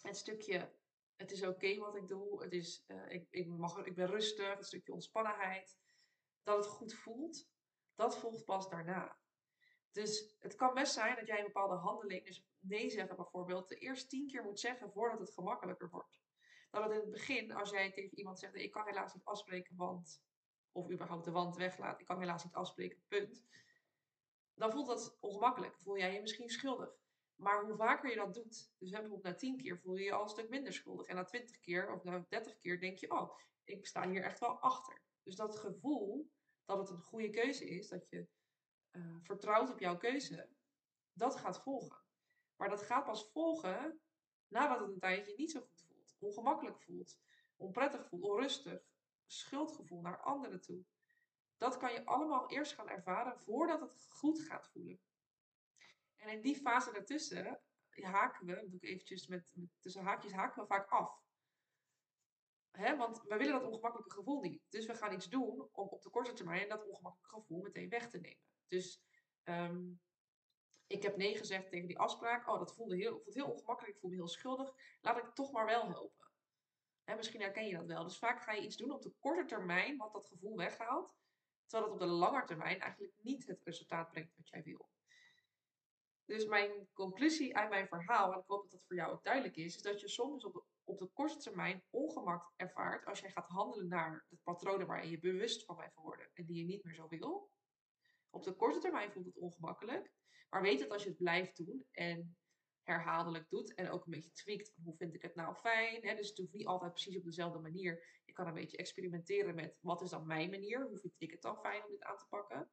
het 0.00 0.16
stukje 0.16 0.78
het 1.16 1.32
is 1.32 1.42
oké 1.42 1.76
wat 1.76 1.96
ik 1.96 2.08
doe. 2.08 2.42
Het 2.42 2.52
is, 2.52 2.84
uh, 2.86 3.10
ik, 3.10 3.26
ik, 3.30 3.46
mag, 3.46 3.84
ik 3.84 3.94
ben 3.94 4.06
rustig, 4.06 4.56
een 4.56 4.64
stukje 4.64 4.92
ontspannenheid. 4.92 5.78
Dat 6.42 6.56
het 6.56 6.66
goed 6.66 6.94
voelt, 6.94 7.48
dat 7.94 8.18
volgt 8.18 8.44
pas 8.44 8.68
daarna. 8.68 9.18
Dus 9.92 10.36
het 10.38 10.54
kan 10.54 10.74
best 10.74 10.92
zijn 10.92 11.16
dat 11.16 11.26
jij 11.26 11.38
een 11.38 11.44
bepaalde 11.44 11.74
handeling, 11.74 12.24
dus 12.24 12.44
nee 12.58 12.90
zeggen 12.90 13.16
bijvoorbeeld, 13.16 13.68
de 13.68 13.76
eerst 13.76 14.08
tien 14.08 14.26
keer 14.26 14.42
moet 14.42 14.60
zeggen 14.60 14.92
voordat 14.92 15.20
het 15.20 15.32
gemakkelijker 15.32 15.90
wordt. 15.90 16.20
Dat 16.70 16.82
het 16.82 16.92
in 16.92 17.00
het 17.00 17.10
begin, 17.10 17.52
als 17.52 17.70
jij 17.70 17.92
tegen 17.92 18.18
iemand 18.18 18.38
zegt, 18.38 18.54
ik 18.54 18.70
kan 18.70 18.86
helaas 18.86 19.14
niet 19.14 19.24
afspreken, 19.24 19.76
want, 19.76 20.22
of 20.72 20.90
überhaupt 20.90 21.24
de 21.24 21.30
wand 21.30 21.56
weglaat, 21.56 22.00
ik 22.00 22.06
kan 22.06 22.20
helaas 22.20 22.44
niet 22.44 22.54
afspreken, 22.54 23.02
punt. 23.08 23.44
Dan 24.54 24.72
voelt 24.72 24.86
dat 24.86 25.16
ongemakkelijk. 25.20 25.78
Voel 25.78 25.98
jij 25.98 26.12
je 26.12 26.20
misschien 26.20 26.48
schuldig. 26.48 26.99
Maar 27.40 27.64
hoe 27.64 27.76
vaker 27.76 28.10
je 28.10 28.16
dat 28.16 28.34
doet, 28.34 28.72
dus 28.78 28.90
bijvoorbeeld 28.90 29.22
na 29.22 29.34
10 29.34 29.56
keer 29.56 29.78
voel 29.78 29.96
je 29.96 30.04
je 30.04 30.12
al 30.12 30.22
een 30.22 30.28
stuk 30.28 30.48
minder 30.48 30.72
schuldig. 30.72 31.06
En 31.06 31.14
na 31.14 31.24
20 31.24 31.60
keer 31.60 31.92
of 31.92 32.04
na 32.04 32.26
30 32.28 32.58
keer 32.58 32.80
denk 32.80 32.98
je, 32.98 33.10
oh, 33.10 33.38
ik 33.64 33.86
sta 33.86 34.08
hier 34.08 34.22
echt 34.22 34.38
wel 34.38 34.60
achter. 34.60 35.02
Dus 35.22 35.36
dat 35.36 35.56
gevoel 35.56 36.30
dat 36.64 36.78
het 36.78 36.90
een 36.90 37.02
goede 37.02 37.30
keuze 37.30 37.68
is, 37.68 37.88
dat 37.88 38.08
je 38.08 38.28
uh, 38.92 39.16
vertrouwt 39.22 39.70
op 39.70 39.78
jouw 39.78 39.96
keuze, 39.96 40.48
dat 41.12 41.36
gaat 41.36 41.62
volgen. 41.62 42.04
Maar 42.56 42.68
dat 42.68 42.82
gaat 42.82 43.04
pas 43.04 43.30
volgen 43.30 44.00
nadat 44.48 44.80
het 44.80 44.88
een 44.88 44.98
tijdje 44.98 45.34
niet 45.36 45.50
zo 45.50 45.60
goed 45.60 45.84
voelt. 45.88 46.16
Ongemakkelijk 46.18 46.82
voelt, 46.82 47.18
onprettig 47.56 48.08
voelt, 48.08 48.22
onrustig, 48.22 48.82
schuldgevoel 49.26 50.00
naar 50.00 50.22
anderen 50.22 50.60
toe. 50.60 50.84
Dat 51.56 51.76
kan 51.76 51.92
je 51.92 52.04
allemaal 52.04 52.50
eerst 52.50 52.72
gaan 52.72 52.88
ervaren 52.88 53.40
voordat 53.40 53.80
het 53.80 54.06
goed 54.08 54.40
gaat 54.40 54.68
voelen. 54.68 55.00
En 56.20 56.28
in 56.28 56.40
die 56.40 56.56
fase 56.56 56.92
daartussen 56.92 57.60
haken 57.90 58.46
we, 58.46 58.54
dat 58.54 58.70
doe 58.70 58.80
ik 58.80 58.88
eventjes 58.88 59.26
met, 59.26 59.54
tussen 59.80 60.02
haakjes, 60.02 60.32
haken 60.32 60.62
we 60.62 60.68
vaak 60.68 60.88
af. 60.88 61.22
Hè? 62.70 62.96
Want 62.96 63.22
we 63.22 63.36
willen 63.36 63.52
dat 63.52 63.70
ongemakkelijke 63.70 64.14
gevoel 64.14 64.40
niet. 64.40 64.62
Dus 64.68 64.86
we 64.86 64.94
gaan 64.94 65.12
iets 65.12 65.28
doen 65.28 65.68
om 65.72 65.88
op 65.88 66.02
de 66.02 66.10
korte 66.10 66.32
termijn 66.32 66.68
dat 66.68 66.86
ongemakkelijke 66.86 67.36
gevoel 67.36 67.62
meteen 67.62 67.88
weg 67.88 68.08
te 68.08 68.18
nemen. 68.18 68.44
Dus 68.66 69.02
um, 69.44 70.00
ik 70.86 71.02
heb 71.02 71.16
nee 71.16 71.36
gezegd 71.36 71.70
tegen 71.70 71.86
die 71.86 71.98
afspraak. 71.98 72.48
Oh, 72.48 72.58
dat 72.58 72.74
voelde 72.74 72.96
heel, 72.96 73.20
voelt 73.20 73.34
heel 73.34 73.50
ongemakkelijk. 73.50 73.94
Ik 73.94 74.00
voel 74.00 74.10
me 74.10 74.16
heel 74.16 74.28
schuldig. 74.28 74.74
Laat 75.00 75.18
ik 75.18 75.34
toch 75.34 75.52
maar 75.52 75.66
wel 75.66 75.88
helpen. 75.88 76.30
Hè, 77.04 77.16
misschien 77.16 77.40
herken 77.40 77.66
je 77.66 77.76
dat 77.76 77.86
wel. 77.86 78.04
Dus 78.04 78.18
vaak 78.18 78.42
ga 78.42 78.52
je 78.52 78.62
iets 78.62 78.76
doen 78.76 78.90
op 78.90 79.02
de 79.02 79.14
korte 79.18 79.44
termijn 79.44 79.96
wat 79.96 80.12
dat 80.12 80.26
gevoel 80.26 80.56
weghaalt. 80.56 81.14
Terwijl 81.66 81.92
het 81.92 82.02
op 82.02 82.08
de 82.08 82.14
lange 82.14 82.44
termijn 82.44 82.80
eigenlijk 82.80 83.14
niet 83.16 83.46
het 83.46 83.62
resultaat 83.62 84.10
brengt 84.10 84.36
wat 84.36 84.48
jij 84.48 84.62
wil. 84.62 84.88
Dus 86.30 86.44
mijn 86.44 86.88
conclusie 86.92 87.56
uit 87.56 87.70
mijn 87.70 87.88
verhaal, 87.88 88.32
en 88.32 88.38
ik 88.38 88.44
hoop 88.46 88.62
dat 88.62 88.70
dat 88.70 88.84
voor 88.86 88.96
jou 88.96 89.12
ook 89.12 89.24
duidelijk 89.24 89.56
is, 89.56 89.76
is 89.76 89.82
dat 89.82 90.00
je 90.00 90.08
soms 90.08 90.44
op 90.44 90.52
de, 90.52 90.62
op 90.84 90.98
de 90.98 91.06
korte 91.06 91.36
termijn 91.36 91.84
ongemak 91.90 92.52
ervaart 92.56 93.06
als 93.06 93.20
jij 93.20 93.30
gaat 93.30 93.48
handelen 93.48 93.88
naar 93.88 94.26
de 94.28 94.36
patronen 94.42 94.86
waarin 94.86 95.10
je 95.10 95.18
bewust 95.18 95.64
van 95.64 95.76
bent 95.76 95.92
geworden 95.94 96.30
en 96.34 96.44
die 96.44 96.56
je 96.56 96.64
niet 96.64 96.84
meer 96.84 96.94
zo 96.94 97.08
wil. 97.08 97.50
Op 98.30 98.42
de 98.44 98.52
korte 98.52 98.78
termijn 98.78 99.12
voelt 99.12 99.26
het 99.26 99.38
ongemakkelijk, 99.38 100.12
maar 100.50 100.62
weet 100.62 100.78
dat 100.78 100.90
als 100.90 101.02
je 101.02 101.08
het 101.08 101.18
blijft 101.18 101.56
doen 101.56 101.86
en 101.90 102.36
herhaaldelijk 102.82 103.48
doet 103.48 103.74
en 103.74 103.90
ook 103.90 104.04
een 104.04 104.12
beetje 104.12 104.32
tweakt 104.32 104.74
hoe 104.84 104.96
vind 104.96 105.14
ik 105.14 105.22
het 105.22 105.34
nou 105.34 105.54
fijn. 105.54 106.06
Hè? 106.06 106.14
Dus 106.14 106.28
het 106.28 106.38
hoeft 106.38 106.52
niet 106.52 106.66
altijd 106.66 106.92
precies 106.92 107.16
op 107.16 107.24
dezelfde 107.24 107.58
manier. 107.58 108.20
Je 108.24 108.32
kan 108.32 108.46
een 108.46 108.54
beetje 108.54 108.76
experimenteren 108.76 109.54
met 109.54 109.78
wat 109.80 110.02
is 110.02 110.10
dan 110.10 110.26
mijn 110.26 110.50
manier, 110.50 110.86
hoe 110.86 110.98
vind 110.98 111.14
ik 111.18 111.30
het 111.30 111.42
dan 111.42 111.60
fijn 111.60 111.84
om 111.84 111.90
dit 111.90 112.02
aan 112.02 112.18
te 112.18 112.26
pakken 112.28 112.70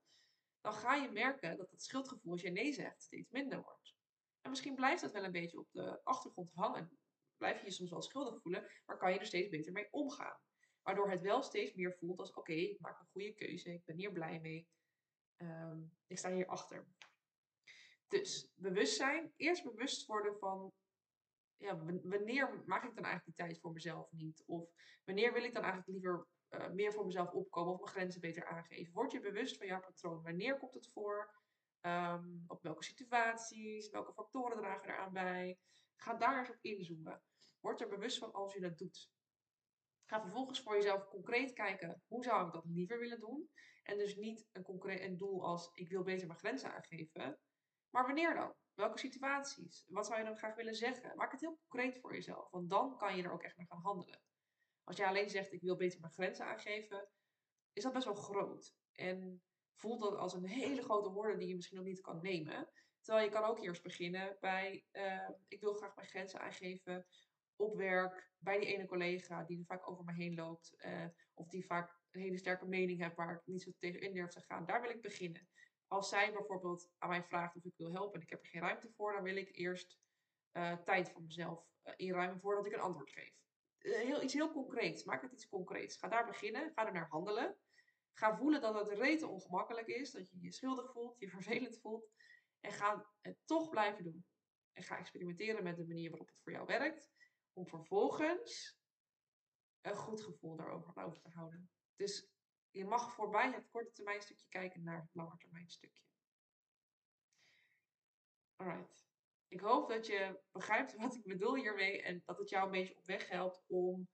dan 0.61 0.73
ga 0.73 0.95
je 0.95 1.11
merken 1.11 1.57
dat 1.57 1.71
het 1.71 1.83
schuldgevoel 1.83 2.31
als 2.31 2.41
je 2.41 2.51
nee 2.51 2.73
zegt 2.73 3.01
steeds 3.01 3.29
minder 3.29 3.61
wordt. 3.61 3.95
En 4.41 4.49
misschien 4.49 4.75
blijft 4.75 5.01
dat 5.01 5.11
wel 5.11 5.23
een 5.23 5.31
beetje 5.31 5.59
op 5.59 5.71
de 5.71 6.03
achtergrond 6.03 6.51
hangen. 6.53 6.99
Blijf 7.37 7.59
je 7.59 7.65
je 7.65 7.71
soms 7.71 7.89
wel 7.89 8.01
schuldig 8.01 8.41
voelen, 8.41 8.67
maar 8.85 8.97
kan 8.97 9.13
je 9.13 9.19
er 9.19 9.25
steeds 9.25 9.49
beter 9.49 9.71
mee 9.71 9.87
omgaan. 9.91 10.39
Waardoor 10.81 11.09
het 11.09 11.21
wel 11.21 11.43
steeds 11.43 11.73
meer 11.73 11.93
voelt 11.93 12.19
als 12.19 12.33
oké, 12.33 12.53
ik 12.53 12.79
maak 12.79 12.99
een 12.99 13.07
goede 13.11 13.33
keuze, 13.33 13.73
ik 13.73 13.85
ben 13.85 13.95
hier 13.95 14.11
blij 14.11 14.39
mee, 14.39 14.67
um, 15.37 15.97
ik 16.07 16.17
sta 16.17 16.31
hier 16.31 16.47
achter. 16.47 16.87
Dus 18.07 18.51
bewustzijn, 18.55 19.33
eerst 19.35 19.63
bewust 19.63 20.05
worden 20.05 20.37
van 20.39 20.73
ja, 21.57 21.83
wanneer 22.03 22.63
maak 22.65 22.83
ik 22.83 22.95
dan 22.95 23.03
eigenlijk 23.03 23.25
die 23.25 23.45
tijd 23.45 23.59
voor 23.59 23.71
mezelf 23.71 24.11
niet? 24.11 24.43
Of 24.45 24.69
wanneer 25.03 25.33
wil 25.33 25.43
ik 25.43 25.53
dan 25.53 25.63
eigenlijk 25.63 25.91
liever 25.91 26.27
uh, 26.49 26.69
meer 26.69 26.93
voor 26.93 27.05
mezelf 27.05 27.31
opkomen 27.31 27.73
of 27.73 27.79
mijn 27.79 27.91
grenzen 27.91 28.21
beter 28.21 28.45
aangeven. 28.45 28.93
Word 28.93 29.11
je 29.11 29.19
bewust 29.19 29.57
van 29.57 29.67
jouw 29.67 29.79
patroon. 29.79 30.23
Wanneer 30.23 30.57
komt 30.57 30.73
het 30.73 30.91
voor? 30.91 31.35
Um, 31.81 32.43
op 32.47 32.63
welke 32.63 32.83
situaties? 32.83 33.89
Welke 33.89 34.13
factoren 34.13 34.57
dragen 34.57 34.89
eraan 34.89 35.13
bij? 35.13 35.59
Ga 35.95 36.13
daar 36.13 36.39
eens 36.39 36.49
op 36.49 36.57
inzoomen. 36.61 37.21
Word 37.59 37.81
er 37.81 37.89
bewust 37.89 38.17
van 38.17 38.31
als 38.31 38.53
je 38.53 38.59
dat 38.59 38.77
doet. 38.77 39.09
Ga 40.05 40.21
vervolgens 40.21 40.61
voor 40.61 40.75
jezelf 40.75 41.07
concreet 41.07 41.53
kijken, 41.53 42.03
hoe 42.07 42.23
zou 42.23 42.47
ik 42.47 42.53
dat 42.53 42.65
liever 42.65 42.99
willen 42.99 43.19
doen? 43.19 43.49
En 43.83 43.97
dus 43.97 44.15
niet 44.15 44.47
een 44.51 44.63
concreet 44.63 45.19
doel 45.19 45.45
als 45.45 45.69
ik 45.73 45.89
wil 45.89 46.03
beter 46.03 46.27
mijn 46.27 46.39
grenzen 46.39 46.73
aangeven, 46.73 47.39
maar 47.89 48.05
wanneer 48.05 48.33
dan? 48.33 48.53
Welke 48.73 48.97
situaties? 48.97 49.85
Wat 49.87 50.05
zou 50.05 50.19
je 50.19 50.25
dan 50.25 50.37
graag 50.37 50.55
willen 50.55 50.75
zeggen? 50.75 51.15
Maak 51.15 51.31
het 51.31 51.41
heel 51.41 51.59
concreet 51.67 51.99
voor 51.99 52.13
jezelf, 52.13 52.49
want 52.49 52.69
dan 52.69 52.97
kan 52.97 53.15
je 53.15 53.23
er 53.23 53.31
ook 53.31 53.43
echt 53.43 53.57
naar 53.57 53.67
gaan 53.67 53.81
handelen. 53.81 54.21
Als 54.87 54.97
jij 54.97 55.07
alleen 55.07 55.29
zegt, 55.29 55.53
ik 55.53 55.61
wil 55.61 55.75
beter 55.75 55.99
mijn 55.99 56.13
grenzen 56.13 56.45
aangeven, 56.45 57.09
is 57.73 57.83
dat 57.83 57.93
best 57.93 58.05
wel 58.05 58.15
groot. 58.15 58.75
En 58.91 59.43
voelt 59.75 60.01
dat 60.01 60.15
als 60.15 60.33
een 60.33 60.45
hele 60.45 60.81
grote 60.81 61.09
woorden 61.09 61.39
die 61.39 61.47
je 61.47 61.55
misschien 61.55 61.77
nog 61.77 61.85
niet 61.85 62.01
kan 62.01 62.21
nemen. 62.21 62.69
Terwijl 63.01 63.25
je 63.25 63.31
kan 63.31 63.43
ook 63.43 63.59
eerst 63.59 63.83
beginnen 63.83 64.37
bij, 64.39 64.85
uh, 64.91 65.29
ik 65.47 65.59
wil 65.59 65.73
graag 65.73 65.95
mijn 65.95 66.07
grenzen 66.07 66.39
aangeven 66.39 67.07
op 67.55 67.75
werk, 67.75 68.31
bij 68.37 68.59
die 68.59 68.67
ene 68.67 68.85
collega 68.85 69.43
die 69.43 69.59
er 69.59 69.65
vaak 69.65 69.89
over 69.89 70.03
me 70.03 70.13
heen 70.13 70.35
loopt. 70.35 70.73
Uh, 70.77 71.05
of 71.33 71.47
die 71.47 71.65
vaak 71.65 71.99
een 72.11 72.21
hele 72.21 72.37
sterke 72.37 72.65
mening 72.65 73.01
heeft 73.01 73.15
waar 73.15 73.33
ik 73.33 73.41
niet 73.45 73.61
zo 73.61 73.71
tegen 73.77 74.01
in 74.01 74.13
durf 74.13 74.29
te 74.29 74.41
gaan. 74.41 74.65
Daar 74.65 74.81
wil 74.81 74.89
ik 74.89 75.01
beginnen. 75.01 75.49
Als 75.87 76.09
zij 76.09 76.33
bijvoorbeeld 76.33 76.89
aan 76.97 77.09
mij 77.09 77.23
vraagt 77.23 77.55
of 77.55 77.65
ik 77.65 77.77
wil 77.77 77.91
helpen 77.91 78.15
en 78.15 78.21
ik 78.21 78.29
heb 78.29 78.41
er 78.41 78.47
geen 78.47 78.61
ruimte 78.61 78.89
voor, 78.89 79.13
dan 79.13 79.23
wil 79.23 79.35
ik 79.35 79.55
eerst 79.55 79.99
uh, 80.53 80.73
tijd 80.73 81.09
voor 81.09 81.21
mezelf 81.21 81.65
inruimen 81.95 82.39
voordat 82.39 82.65
ik 82.65 82.73
een 82.73 82.79
antwoord 82.79 83.11
geef. 83.11 83.46
Heel, 83.77 84.23
iets 84.23 84.33
heel 84.33 84.51
concreets. 84.51 85.03
Maak 85.03 85.21
het 85.21 85.31
iets 85.31 85.47
concreets. 85.47 85.97
Ga 85.97 86.07
daar 86.07 86.25
beginnen. 86.25 86.71
Ga 86.75 86.85
er 86.85 86.93
naar 86.93 87.07
handelen. 87.07 87.57
Ga 88.13 88.37
voelen 88.37 88.61
dat 88.61 88.75
het 88.75 88.99
rete 88.99 89.27
ongemakkelijk 89.27 89.87
is. 89.87 90.11
Dat 90.11 90.29
je 90.29 90.41
je 90.41 90.51
schuldig 90.51 90.91
voelt, 90.91 91.19
je 91.19 91.29
vervelend 91.37 91.79
voelt. 91.79 92.09
En 92.59 92.71
ga 92.71 93.05
het 93.21 93.37
toch 93.45 93.69
blijven 93.69 94.03
doen. 94.03 94.25
En 94.73 94.83
ga 94.83 94.97
experimenteren 94.97 95.63
met 95.63 95.77
de 95.77 95.87
manier 95.87 96.09
waarop 96.09 96.27
het 96.27 96.39
voor 96.41 96.51
jou 96.51 96.65
werkt. 96.65 97.11
Om 97.53 97.67
vervolgens 97.67 98.79
een 99.81 99.95
goed 99.95 100.21
gevoel 100.21 100.55
daarover 100.55 101.03
over 101.03 101.21
te 101.21 101.29
houden. 101.29 101.69
Dus 101.95 102.29
je 102.71 102.85
mag 102.85 103.13
voorbij 103.13 103.51
het 103.51 103.69
korte 103.69 103.91
termijn 103.91 104.21
stukje 104.21 104.47
kijken 104.49 104.83
naar 104.83 105.01
het 105.01 105.09
lange 105.13 105.37
termijn 105.37 105.69
stukje. 105.69 106.03
Alright. 108.55 109.06
Ik 109.47 109.59
hoop 109.59 109.89
dat 109.89 110.05
je 110.05 110.39
begrijpt 110.51 110.95
wat 110.95 111.15
ik 111.15 111.23
bedoel 111.23 111.55
hiermee 111.55 112.01
en 112.01 112.21
dat 112.25 112.37
het 112.37 112.49
jou 112.49 112.65
een 112.65 112.71
beetje 112.71 112.97
op 112.97 113.05
weg 113.05 113.29
helpt 113.29 113.63
om 113.67 114.07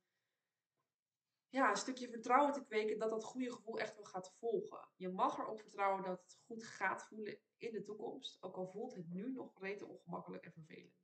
ja, 1.49 1.69
een 1.69 1.77
stukje 1.77 2.09
vertrouwen 2.09 2.53
te 2.53 2.63
kweken 2.63 2.99
dat 2.99 3.09
dat 3.09 3.23
goede 3.23 3.51
gevoel 3.51 3.79
echt 3.79 3.95
wel 3.95 4.05
gaat 4.05 4.33
volgen. 4.39 4.89
Je 4.95 5.09
mag 5.09 5.37
erop 5.37 5.59
vertrouwen 5.59 6.03
dat 6.03 6.21
het 6.21 6.39
goed 6.45 6.63
gaat 6.63 7.07
voelen 7.07 7.39
in 7.57 7.71
de 7.71 7.83
toekomst, 7.83 8.37
ook 8.43 8.55
al 8.55 8.67
voelt 8.67 8.95
het 8.95 9.07
nu 9.07 9.31
nog 9.31 9.59
rete 9.59 9.87
ongemakkelijk 9.87 10.45
en 10.45 10.51
vervelend. 10.51 11.01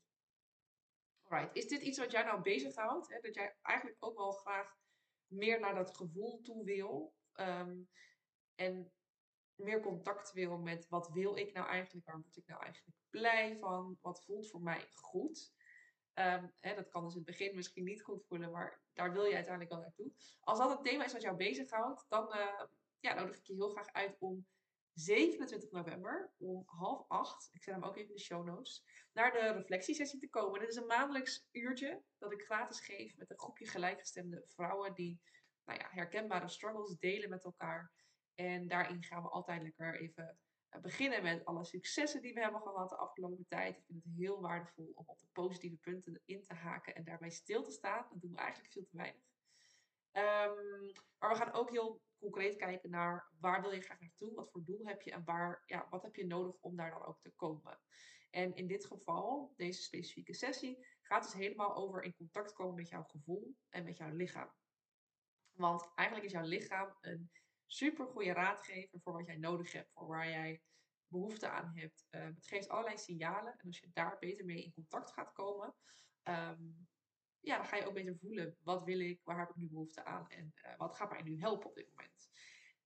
Alright, 1.24 1.56
is 1.56 1.68
dit 1.68 1.82
iets 1.82 1.98
wat 1.98 2.12
jij 2.12 2.24
nou 2.24 2.42
bezighoudt? 2.42 3.10
Hè? 3.10 3.20
Dat 3.20 3.36
jij 3.36 3.58
eigenlijk 3.62 3.98
ook 4.00 4.18
wel 4.18 4.32
graag 4.32 4.78
meer 5.28 5.60
naar 5.60 5.76
dat 5.76 5.96
gevoel 5.96 6.42
toe 6.42 6.64
wil 6.64 7.14
um, 7.34 7.90
en 8.56 8.92
meer 9.60 9.82
contact 9.82 10.32
wil 10.32 10.58
met 10.58 10.88
wat 10.90 11.10
wil 11.10 11.36
ik 11.36 11.54
nou 11.54 11.68
eigenlijk, 11.68 12.06
waar 12.06 12.22
word 12.22 12.38
ik 12.38 12.48
nou 12.48 12.64
eigenlijk 12.64 12.98
blij 13.10 13.58
van, 13.60 13.98
wat 14.02 14.24
voelt 14.24 14.50
voor 14.50 14.62
mij 14.62 14.88
goed. 14.92 15.54
Um, 16.14 16.52
hè, 16.60 16.76
dat 16.76 16.90
kan 16.90 17.04
dus 17.04 17.12
in 17.12 17.18
het 17.18 17.38
begin 17.38 17.56
misschien 17.56 17.84
niet 17.84 18.04
goed 18.04 18.26
voelen, 18.26 18.52
maar 18.52 18.82
daar 18.94 19.12
wil 19.12 19.26
je 19.26 19.36
uiteindelijk 19.36 19.74
wel 19.74 19.82
naartoe. 19.82 20.12
Als 20.40 20.60
dat 20.60 20.70
het 20.70 20.84
thema 20.84 21.06
is 21.06 21.14
wat 21.14 21.22
jou 21.22 21.36
bezighoudt, 21.36 22.06
dan 22.10 22.36
uh, 22.36 22.64
ja, 23.00 23.14
nodig 23.14 23.38
ik 23.38 23.46
je 23.46 23.54
heel 23.54 23.70
graag 23.70 23.94
uit 23.94 24.16
om 24.20 24.48
27 24.94 25.72
november 25.72 26.32
om 26.38 26.64
half 26.66 27.06
acht, 27.08 27.50
ik 27.52 27.64
zet 27.64 27.74
hem 27.74 27.84
ook 27.84 27.96
even 27.96 28.10
in 28.10 28.16
de 28.16 28.22
show 28.22 28.46
notes, 28.46 28.84
naar 29.14 29.32
de 29.32 29.52
reflectiesessie 29.52 30.20
te 30.20 30.30
komen. 30.30 30.60
Dit 30.60 30.70
is 30.70 30.76
een 30.76 30.86
maandelijks 30.86 31.48
uurtje 31.52 32.02
dat 32.18 32.32
ik 32.32 32.42
gratis 32.42 32.80
geef 32.80 33.18
met 33.18 33.30
een 33.30 33.40
groepje 33.40 33.68
gelijkgestemde 33.68 34.44
vrouwen 34.48 34.94
die 34.94 35.22
nou 35.66 35.80
ja, 35.80 35.88
herkenbare 35.90 36.48
struggles 36.48 36.98
delen 36.98 37.30
met 37.30 37.44
elkaar. 37.44 37.92
En 38.40 38.68
daarin 38.68 39.04
gaan 39.04 39.24
we 39.24 39.30
altijd 39.30 39.62
lekker 39.62 40.00
even 40.00 40.38
eh, 40.70 40.82
beginnen 40.82 41.24
met 41.24 41.46
alle 41.46 41.66
successen 41.66 42.22
die 42.22 42.34
we 42.34 42.40
hebben 42.40 42.62
gehad 42.62 42.90
de 42.90 42.96
afgelopen 42.96 43.46
tijd. 43.48 43.78
Ik 43.78 43.84
vind 43.86 44.04
het 44.04 44.14
heel 44.14 44.42
waardevol 44.42 44.92
om 44.96 45.04
op 45.08 45.20
de 45.20 45.28
positieve 45.32 45.78
punten 45.78 46.22
in 46.26 46.44
te 46.44 46.54
haken 46.54 46.96
en 46.96 47.04
daarbij 47.04 47.30
stil 47.30 47.64
te 47.64 47.72
staan. 47.72 48.06
Dat 48.10 48.22
doen 48.22 48.32
we 48.32 48.38
eigenlijk 48.38 48.74
veel 48.74 48.86
te 48.86 48.98
weinig. 48.98 49.22
Um, 50.12 50.92
maar 51.18 51.30
we 51.30 51.36
gaan 51.36 51.54
ook 51.54 51.70
heel 51.70 52.02
concreet 52.18 52.56
kijken 52.56 52.90
naar 52.90 53.32
waar 53.40 53.62
wil 53.62 53.72
je 53.72 53.82
graag 53.82 54.00
naartoe, 54.00 54.34
wat 54.34 54.52
voor 54.52 54.64
doel 54.64 54.86
heb 54.86 55.02
je 55.02 55.12
en 55.12 55.24
waar, 55.24 55.64
ja, 55.66 55.88
wat 55.90 56.04
heb 56.04 56.16
je 56.16 56.26
nodig 56.26 56.56
om 56.60 56.76
daar 56.76 56.92
dan 56.92 57.06
ook 57.06 57.22
te 57.22 57.32
komen. 57.36 57.80
En 58.30 58.56
in 58.56 58.68
dit 58.68 58.86
geval, 58.86 59.54
deze 59.56 59.82
specifieke 59.82 60.34
sessie, 60.34 60.88
gaat 61.02 61.24
dus 61.24 61.34
helemaal 61.34 61.76
over 61.76 62.04
in 62.04 62.16
contact 62.16 62.54
komen 62.54 62.76
met 62.76 62.90
jouw 62.90 63.04
gevoel 63.04 63.56
en 63.70 63.84
met 63.84 63.98
jouw 63.98 64.12
lichaam. 64.12 64.52
Want 65.52 65.92
eigenlijk 65.96 66.28
is 66.28 66.34
jouw 66.34 66.48
lichaam 66.48 66.98
een 67.02 67.32
super 67.72 68.06
goede 68.08 68.34
raadgever 68.34 69.00
voor 69.00 69.14
wat 69.14 69.26
jij 69.26 69.38
nodig 69.38 69.72
hebt, 69.72 69.92
voor 69.94 70.08
waar 70.08 70.30
jij 70.30 70.62
behoefte 71.08 71.50
aan 71.50 71.72
hebt. 71.76 72.08
Um, 72.10 72.36
het 72.36 72.48
geeft 72.48 72.70
allerlei 72.70 72.98
signalen 72.98 73.54
en 73.58 73.66
als 73.66 73.80
je 73.80 73.90
daar 73.94 74.18
beter 74.20 74.46
mee 74.46 74.64
in 74.64 74.74
contact 74.74 75.12
gaat 75.12 75.32
komen, 75.32 75.76
um, 76.24 76.88
ja, 77.40 77.58
dan 77.58 77.66
ga 77.66 77.76
je 77.76 77.86
ook 77.86 77.94
beter 77.94 78.18
voelen. 78.18 78.58
Wat 78.60 78.84
wil 78.84 79.00
ik? 79.00 79.20
Waar 79.24 79.40
heb 79.40 79.50
ik 79.50 79.56
nu 79.56 79.68
behoefte 79.68 80.04
aan? 80.04 80.30
En 80.30 80.54
uh, 80.66 80.78
wat 80.78 80.96
gaat 80.96 81.10
mij 81.10 81.22
nu 81.22 81.40
helpen 81.40 81.70
op 81.70 81.76
dit 81.76 81.90
moment? 81.90 82.30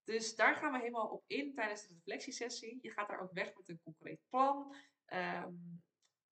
Dus 0.04 0.36
daar 0.36 0.54
gaan 0.54 0.72
we 0.72 0.78
helemaal 0.78 1.08
op 1.08 1.24
in 1.26 1.54
tijdens 1.54 1.86
de 1.86 1.94
reflectiesessie. 1.94 2.78
Je 2.82 2.90
gaat 2.90 3.08
daar 3.08 3.20
ook 3.20 3.32
weg 3.32 3.54
met 3.54 3.68
een 3.68 3.80
concreet 3.82 4.20
plan. 4.28 4.76
Um, 5.06 5.82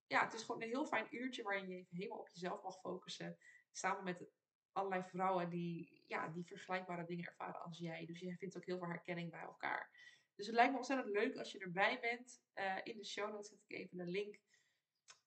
ja, 0.06 0.24
het 0.24 0.34
is 0.34 0.42
gewoon 0.42 0.62
een 0.62 0.68
heel 0.68 0.86
fijn 0.86 1.06
uurtje 1.10 1.42
waarin 1.42 1.68
je 1.68 1.76
even 1.76 1.96
helemaal 1.96 2.18
op 2.18 2.28
jezelf 2.32 2.62
mag 2.62 2.80
focussen. 2.80 3.38
Samen 3.70 4.04
met 4.04 4.26
allerlei 4.72 5.02
vrouwen 5.02 5.48
die, 5.48 6.02
ja, 6.06 6.28
die 6.28 6.46
vergelijkbare 6.46 7.04
dingen 7.04 7.26
ervaren 7.26 7.62
als 7.62 7.78
jij. 7.78 8.06
Dus 8.06 8.20
je 8.20 8.36
vindt 8.36 8.56
ook 8.56 8.64
heel 8.64 8.78
veel 8.78 8.88
herkenning 8.88 9.30
bij 9.30 9.40
elkaar. 9.40 9.90
Dus 10.34 10.46
het 10.46 10.54
lijkt 10.54 10.72
me 10.72 10.78
ontzettend 10.78 11.14
leuk 11.14 11.36
als 11.36 11.52
je 11.52 11.58
erbij 11.58 12.00
bent. 12.00 12.42
Uh, 12.54 12.78
in 12.82 12.96
de 12.96 13.04
show 13.04 13.30
notes 13.30 13.48
zet 13.48 13.62
ik 13.66 13.76
even 13.76 14.00
een 14.00 14.10
link 14.10 14.38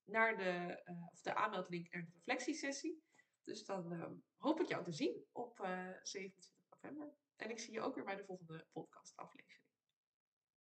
naar 0.03 0.37
de, 0.37 0.81
uh, 0.85 1.07
of 1.11 1.21
de 1.21 1.35
aanmeldlink 1.35 1.91
naar 1.91 2.05
de 2.05 2.11
reflectiesessie. 2.11 3.03
Dus 3.43 3.65
dan 3.65 3.93
uh, 3.93 4.05
hoop 4.37 4.59
ik 4.59 4.67
jou 4.67 4.83
te 4.83 4.91
zien 4.91 5.25
op 5.31 5.57
27 6.01 6.53
november. 6.69 7.13
En 7.35 7.49
ik 7.49 7.59
zie 7.59 7.73
je 7.73 7.81
ook 7.81 7.95
weer 7.95 8.05
bij 8.05 8.15
de 8.15 8.25
volgende 8.25 8.65
podcast 8.71 9.15
aflevering. 9.15 9.54